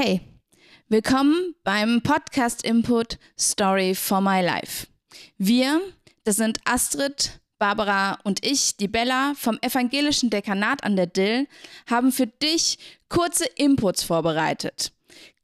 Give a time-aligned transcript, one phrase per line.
[0.00, 0.20] Hey,
[0.86, 4.86] willkommen beim Podcast Input Story for My Life.
[5.38, 5.80] Wir,
[6.22, 11.48] das sind Astrid, Barbara und ich, die Bella vom evangelischen Dekanat an der Dill,
[11.90, 14.92] haben für dich kurze Inputs vorbereitet.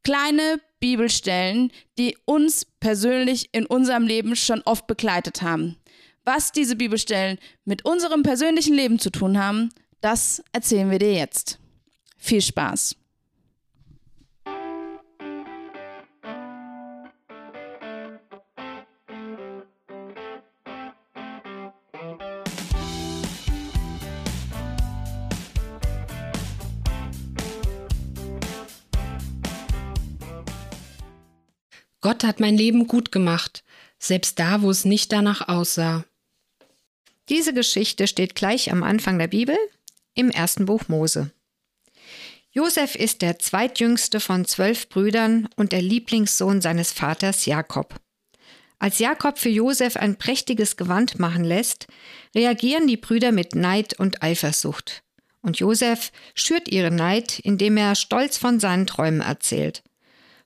[0.05, 5.79] Kleine Bibelstellen, die uns persönlich in unserem Leben schon oft begleitet haben.
[6.23, 11.59] Was diese Bibelstellen mit unserem persönlichen Leben zu tun haben, das erzählen wir dir jetzt.
[12.19, 12.95] Viel Spaß!
[32.05, 33.65] Gott hat mein Leben gut gemacht,
[33.99, 36.05] selbst da, wo es nicht danach aussah.
[37.31, 39.57] Diese Geschichte steht gleich am Anfang der Bibel
[40.13, 41.31] im ersten Buch Mose.
[42.51, 47.95] Josef ist der zweitjüngste von zwölf Brüdern und der Lieblingssohn seines Vaters Jakob.
[48.79, 51.87] Als Jakob für Josef ein prächtiges Gewand machen lässt,
[52.35, 55.05] reagieren die Brüder mit Neid und Eifersucht.
[55.41, 59.83] Und Josef schürt ihren Neid, indem er stolz von seinen Träumen erzählt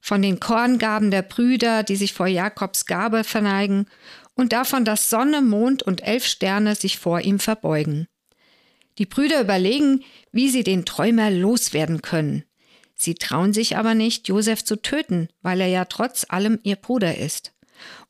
[0.01, 3.87] von den Korngaben der Brüder, die sich vor Jakobs Gabe verneigen,
[4.35, 8.07] und davon, dass Sonne, Mond und elf Sterne sich vor ihm verbeugen.
[8.99, 12.45] Die Brüder überlegen, wie sie den Träumer loswerden können.
[12.95, 17.17] Sie trauen sich aber nicht, Josef zu töten, weil er ja trotz allem ihr Bruder
[17.17, 17.53] ist.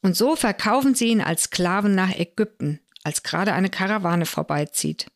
[0.01, 5.07] Und so verkaufen sie ihn als Sklaven nach Ägypten, als gerade eine Karawane vorbeizieht.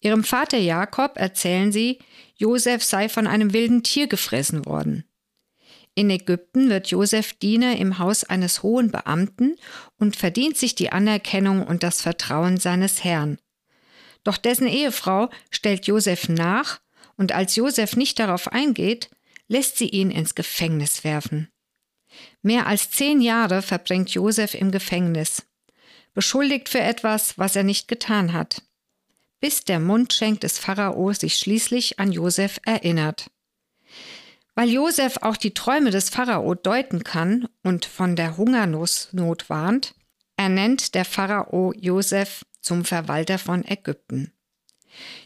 [0.00, 2.00] Ihrem Vater Jakob erzählen sie,
[2.36, 5.04] Josef sei von einem wilden Tier gefressen worden.
[5.94, 9.56] In Ägypten wird Josef Diener im Haus eines hohen Beamten
[9.98, 13.38] und verdient sich die Anerkennung und das Vertrauen seines Herrn.
[14.24, 16.80] Doch dessen Ehefrau stellt Josef nach,
[17.16, 19.10] und als Josef nicht darauf eingeht,
[19.48, 21.48] lässt sie ihn ins Gefängnis werfen.
[22.40, 25.42] Mehr als zehn Jahre verbringt Josef im Gefängnis,
[26.14, 28.62] beschuldigt für etwas, was er nicht getan hat,
[29.40, 33.30] bis der Mundschenk des Pharao sich schließlich an Josef erinnert.
[34.54, 39.94] Weil Josef auch die Träume des Pharao deuten kann und von der Hungersnot warnt,
[40.36, 44.32] ernennt der Pharao Josef zum Verwalter von Ägypten.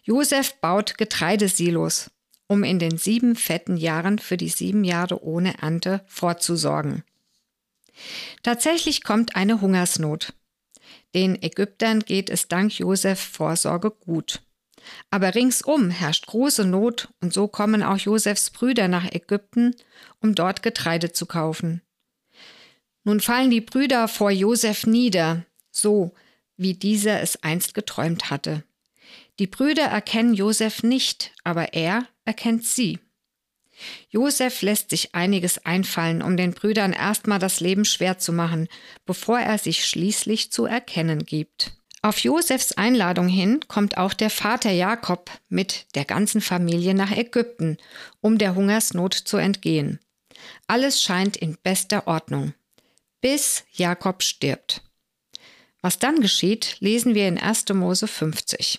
[0.02, 2.10] Josef baut Getreidesilos,
[2.46, 7.02] um in den sieben fetten Jahren für die sieben Jahre ohne Ernte vorzusorgen.
[8.42, 10.34] Tatsächlich kommt eine Hungersnot.
[11.14, 14.42] Den Ägyptern geht es dank Josef Vorsorge gut.
[15.10, 19.74] Aber ringsum herrscht große Not und so kommen auch Josefs Brüder nach Ägypten,
[20.20, 21.82] um dort Getreide zu kaufen.
[23.04, 26.14] Nun fallen die Brüder vor Josef nieder, so
[26.56, 28.64] wie dieser es einst geträumt hatte.
[29.38, 32.98] Die Brüder erkennen Josef nicht, aber er erkennt sie.
[34.08, 38.68] Josef lässt sich einiges einfallen, um den Brüdern erstmal das Leben schwer zu machen,
[39.04, 41.75] bevor er sich schließlich zu erkennen gibt.
[42.06, 47.78] Auf Josefs Einladung hin kommt auch der Vater Jakob mit der ganzen Familie nach Ägypten,
[48.20, 49.98] um der Hungersnot zu entgehen.
[50.68, 52.54] Alles scheint in bester Ordnung,
[53.20, 54.82] bis Jakob stirbt.
[55.80, 57.70] Was dann geschieht, lesen wir in 1.
[57.70, 58.78] Mose 50.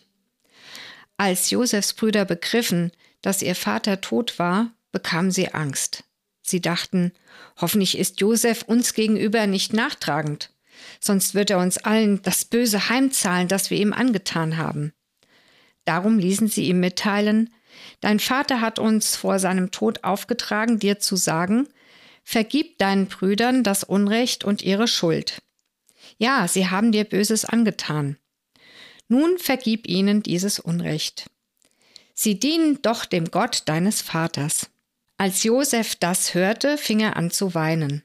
[1.18, 6.06] Als Josefs Brüder begriffen, dass ihr Vater tot war, bekamen sie Angst.
[6.44, 7.12] Sie dachten,
[7.60, 10.50] hoffentlich ist Josef uns gegenüber nicht nachtragend
[11.00, 14.94] sonst wird er uns allen das Böse heimzahlen, das wir ihm angetan haben.
[15.86, 17.50] Darum ließen sie ihm mitteilen,
[18.02, 21.68] Dein Vater hat uns vor seinem Tod aufgetragen, dir zu sagen,
[22.24, 25.42] Vergib deinen Brüdern das Unrecht und ihre Schuld.
[26.18, 28.18] Ja, sie haben dir Böses angetan.
[29.08, 31.30] Nun vergib ihnen dieses Unrecht.
[32.14, 34.70] Sie dienen doch dem Gott deines Vaters.
[35.16, 38.04] Als Josef das hörte, fing er an zu weinen.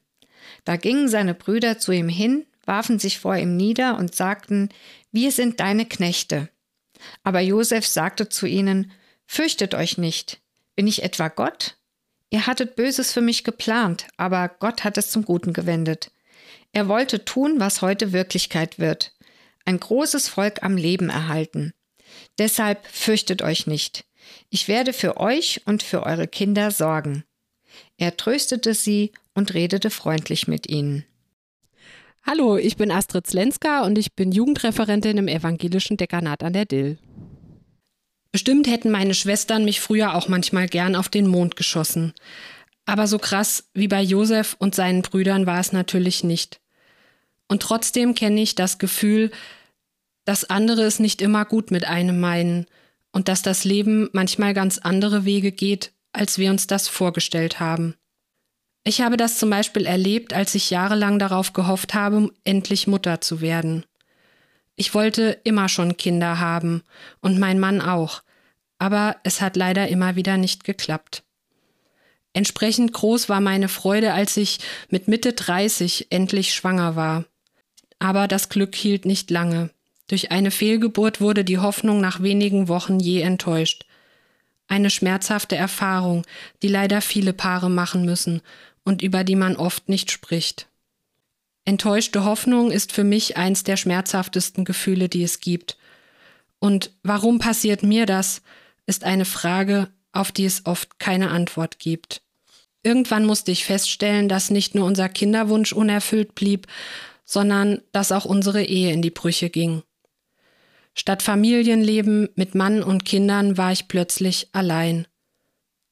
[0.65, 4.69] Da gingen seine Brüder zu ihm hin, warfen sich vor ihm nieder und sagten,
[5.11, 6.49] wir sind deine Knechte.
[7.23, 8.93] Aber Josef sagte zu ihnen,
[9.27, 10.41] Fürchtet euch nicht,
[10.77, 11.77] bin ich etwa Gott?
[12.31, 16.11] Ihr hattet Böses für mich geplant, aber Gott hat es zum Guten gewendet.
[16.73, 19.13] Er wollte tun, was heute Wirklichkeit wird,
[19.65, 21.73] ein großes Volk am Leben erhalten.
[22.39, 24.05] Deshalb fürchtet euch nicht.
[24.51, 27.25] Ich werde für euch und für eure Kinder sorgen.
[27.97, 31.05] Er tröstete sie und redete freundlich mit ihnen.
[32.25, 36.99] Hallo, ich bin Astrid Slenska und ich bin Jugendreferentin im evangelischen Dekanat an der Dill.
[38.31, 42.15] Bestimmt hätten meine Schwestern mich früher auch manchmal gern auf den Mond geschossen.
[42.87, 46.61] Aber so krass wie bei Josef und seinen Brüdern war es natürlich nicht.
[47.49, 49.33] Und trotzdem kenne ich das Gefühl,
[50.25, 52.67] dass andere es nicht immer gut mit einem meinen
[53.11, 57.97] und dass das Leben manchmal ganz andere Wege geht, als wir uns das vorgestellt haben.
[58.85, 63.41] Ich habe das zum Beispiel erlebt, als ich jahrelang darauf gehofft habe, endlich Mutter zu
[63.41, 63.85] werden.
[64.75, 66.83] Ich wollte immer schon Kinder haben
[67.21, 68.23] und mein Mann auch,
[68.79, 71.23] aber es hat leider immer wieder nicht geklappt.
[72.33, 74.59] Entsprechend groß war meine Freude, als ich
[74.89, 77.27] mit Mitte 30 endlich schwanger war.
[77.99, 79.71] Aber das Glück hielt nicht lange.
[80.09, 83.85] Durch eine Fehlgeburt wurde die Hoffnung nach wenigen Wochen je enttäuscht.
[84.67, 86.25] Eine schmerzhafte Erfahrung,
[86.63, 88.41] die leider viele Paare machen müssen
[88.85, 90.69] und über die man oft nicht spricht.
[91.65, 95.79] Enttäuschte Hoffnung ist für mich eins der schmerzhaftesten Gefühle, die es gibt.
[96.59, 98.43] Und warum passiert mir das,
[98.87, 102.23] ist eine Frage, auf die es oft keine Antwort gibt.
[102.83, 106.67] Irgendwann musste ich feststellen, dass nicht nur unser Kinderwunsch unerfüllt blieb,
[107.25, 109.83] sondern dass auch unsere Ehe in die Brüche ging.
[110.95, 115.07] Statt Familienleben mit Mann und Kindern war ich plötzlich allein.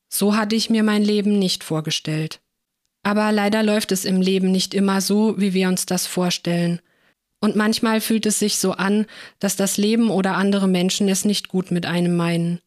[0.08, 2.40] So hatte ich mir mein Leben nicht vorgestellt.
[3.02, 6.80] Aber leider läuft es im Leben nicht immer so, wie wir uns das vorstellen.
[7.40, 9.06] Und manchmal fühlt es sich so an,
[9.38, 12.60] dass das Leben oder andere Menschen es nicht gut mit einem meinen.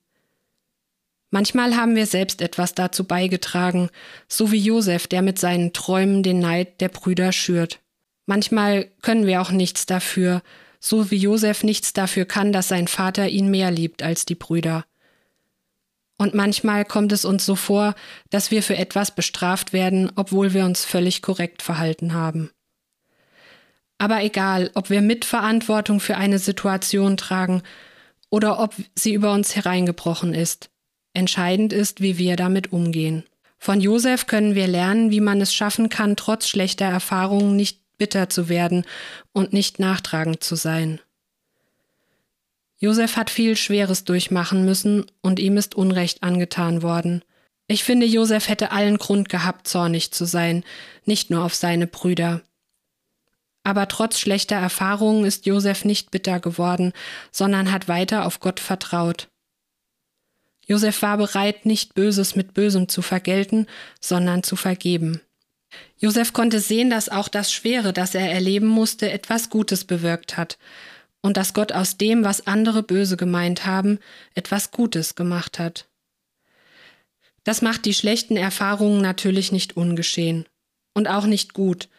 [1.29, 3.89] Manchmal haben wir selbst etwas dazu beigetragen,
[4.27, 7.79] so wie Josef, der mit seinen Träumen den Neid der Brüder schürt.
[8.25, 10.41] Manchmal können wir auch nichts dafür,
[10.79, 14.85] so wie Josef nichts dafür kann, dass sein Vater ihn mehr liebt als die Brüder.
[16.23, 17.95] Und manchmal kommt es uns so vor,
[18.29, 22.49] dass wir für etwas bestraft werden, obwohl wir uns völlig korrekt verhalten haben.
[23.97, 27.61] Aber egal, ob wir Mitverantwortung für eine Situation tragen
[28.29, 30.69] oder ob sie über uns hereingebrochen ist,
[31.13, 33.25] entscheidend ist, wie wir damit umgehen.
[33.59, 38.29] Von Josef können wir lernen, wie man es schaffen kann, trotz schlechter Erfahrungen nicht bitter
[38.29, 38.85] zu werden
[39.33, 41.01] und nicht nachtragend zu sein.
[42.83, 47.23] Josef hat viel Schweres durchmachen müssen und ihm ist Unrecht angetan worden.
[47.67, 50.65] Ich finde, Josef hätte allen Grund gehabt, zornig zu sein,
[51.05, 52.41] nicht nur auf seine Brüder.
[53.63, 56.91] Aber trotz schlechter Erfahrungen ist Josef nicht bitter geworden,
[57.31, 59.29] sondern hat weiter auf Gott vertraut.
[60.65, 63.67] Josef war bereit, nicht Böses mit Bösem zu vergelten,
[64.01, 65.21] sondern zu vergeben.
[65.97, 70.57] Josef konnte sehen, dass auch das Schwere, das er erleben musste, etwas Gutes bewirkt hat,
[71.23, 73.97] und dass Gott aus dem, was andere böse gemeint haben,
[74.35, 75.87] etwas Gutes gemacht hat.
[77.43, 80.45] Das macht die schlechten Erfahrungen natürlich nicht ungeschehen
[80.93, 81.89] und auch nicht gut.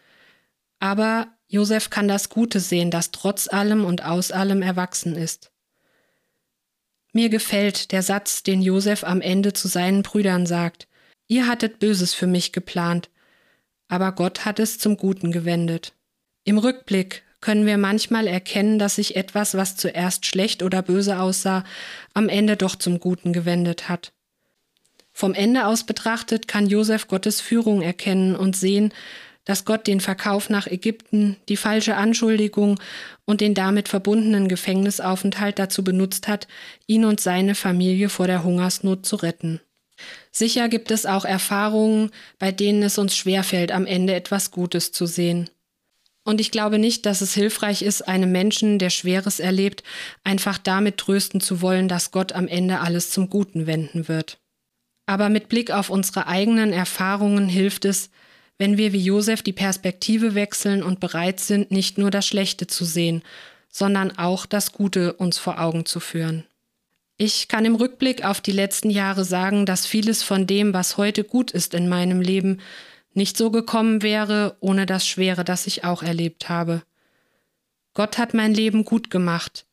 [0.78, 5.50] Aber Josef kann das Gute sehen, das trotz allem und aus allem erwachsen ist.
[7.12, 10.88] Mir gefällt der Satz, den Josef am Ende zu seinen Brüdern sagt.
[11.28, 13.08] Ihr hattet Böses für mich geplant,
[13.88, 15.94] aber Gott hat es zum Guten gewendet.
[16.44, 21.62] Im Rückblick können wir manchmal erkennen, dass sich etwas, was zuerst schlecht oder böse aussah,
[22.14, 24.12] am Ende doch zum Guten gewendet hat.
[25.12, 28.94] Vom Ende aus betrachtet kann Josef Gottes Führung erkennen und sehen,
[29.44, 32.80] dass Gott den Verkauf nach Ägypten, die falsche Anschuldigung
[33.26, 36.48] und den damit verbundenen Gefängnisaufenthalt dazu benutzt hat,
[36.86, 39.60] ihn und seine Familie vor der Hungersnot zu retten.
[40.30, 45.04] Sicher gibt es auch Erfahrungen, bei denen es uns schwerfällt, am Ende etwas Gutes zu
[45.04, 45.50] sehen.
[46.24, 49.82] Und ich glaube nicht, dass es hilfreich ist, einem Menschen, der Schweres erlebt,
[50.24, 54.38] einfach damit trösten zu wollen, dass Gott am Ende alles zum Guten wenden wird.
[55.06, 58.10] Aber mit Blick auf unsere eigenen Erfahrungen hilft es,
[58.56, 62.84] wenn wir wie Josef die Perspektive wechseln und bereit sind, nicht nur das Schlechte zu
[62.84, 63.22] sehen,
[63.68, 66.44] sondern auch das Gute uns vor Augen zu führen.
[67.16, 71.22] Ich kann im Rückblick auf die letzten Jahre sagen, dass vieles von dem, was heute
[71.22, 72.60] gut ist in meinem Leben,
[73.16, 76.82] nicht so gekommen wäre ohne das Schwere, das ich auch erlebt habe.
[77.94, 79.66] Gott hat mein Leben gut gemacht,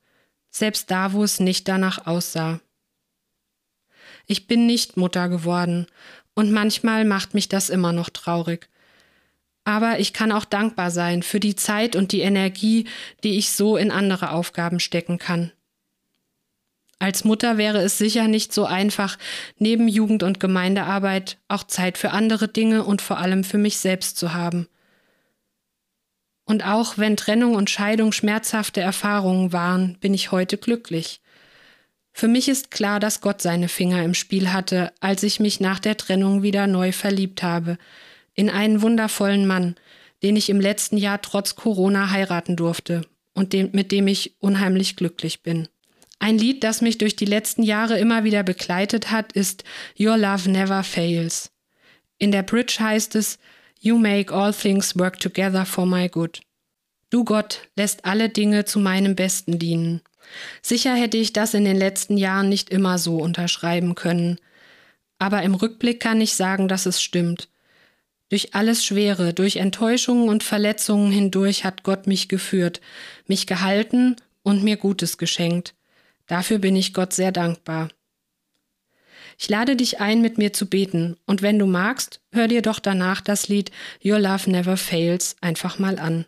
[0.49, 2.59] selbst da, wo es nicht danach aussah.
[4.27, 5.87] Ich bin nicht Mutter geworden,
[6.33, 8.69] und manchmal macht mich das immer noch traurig.
[9.63, 12.87] Aber ich kann auch dankbar sein für die Zeit und die Energie,
[13.23, 15.51] die ich so in andere Aufgaben stecken kann.
[17.01, 19.17] Als Mutter wäre es sicher nicht so einfach,
[19.57, 24.17] neben Jugend- und Gemeindearbeit auch Zeit für andere Dinge und vor allem für mich selbst
[24.17, 24.67] zu haben.
[26.45, 31.21] Und auch wenn Trennung und Scheidung schmerzhafte Erfahrungen waren, bin ich heute glücklich.
[32.13, 35.79] Für mich ist klar, dass Gott seine Finger im Spiel hatte, als ich mich nach
[35.79, 37.79] der Trennung wieder neu verliebt habe,
[38.35, 39.73] in einen wundervollen Mann,
[40.21, 43.01] den ich im letzten Jahr trotz Corona heiraten durfte
[43.33, 45.67] und dem, mit dem ich unheimlich glücklich bin.
[46.21, 49.63] Ein Lied, das mich durch die letzten Jahre immer wieder begleitet hat, ist
[49.99, 51.49] Your Love Never Fails.
[52.19, 53.39] In der Bridge heißt es
[53.79, 56.41] You make all things work together for my good.
[57.09, 60.01] Du Gott lässt alle Dinge zu meinem Besten dienen.
[60.61, 64.37] Sicher hätte ich das in den letzten Jahren nicht immer so unterschreiben können.
[65.17, 67.49] aber im Rückblick kann ich sagen, dass es stimmt.
[68.29, 72.79] Durch alles Schwere, durch Enttäuschungen und Verletzungen hindurch hat Gott mich geführt,
[73.25, 75.73] mich gehalten und mir Gutes geschenkt.
[76.27, 77.89] Dafür bin ich Gott sehr dankbar.
[79.37, 82.79] Ich lade dich ein, mit mir zu beten, und wenn du magst, hör dir doch
[82.79, 83.71] danach das Lied
[84.03, 86.25] Your Love Never Fails einfach mal an.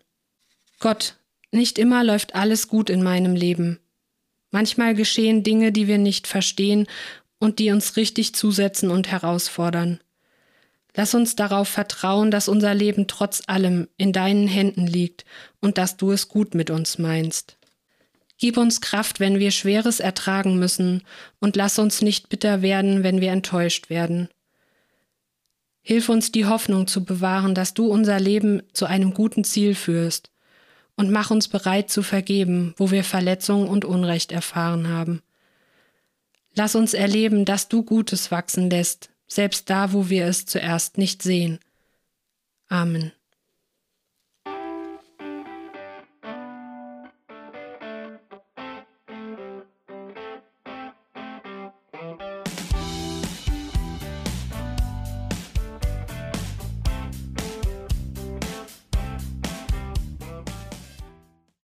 [0.79, 1.17] Gott,
[1.51, 3.79] nicht immer läuft alles gut in meinem Leben.
[4.49, 6.87] Manchmal geschehen Dinge, die wir nicht verstehen
[7.39, 9.99] und die uns richtig zusetzen und herausfordern.
[10.95, 15.25] Lass uns darauf vertrauen, dass unser Leben trotz allem in deinen Händen liegt
[15.59, 17.57] und dass du es gut mit uns meinst.
[18.43, 21.03] Gib uns Kraft, wenn wir Schweres ertragen müssen,
[21.39, 24.27] und lass uns nicht bitter werden, wenn wir enttäuscht werden.
[25.81, 30.29] Hilf uns die Hoffnung zu bewahren, dass du unser Leben zu einem guten Ziel führst,
[30.97, 35.21] und mach uns bereit zu vergeben, wo wir Verletzung und Unrecht erfahren haben.
[36.53, 41.21] Lass uns erleben, dass du Gutes wachsen lässt, selbst da, wo wir es zuerst nicht
[41.21, 41.59] sehen.
[42.67, 43.13] Amen.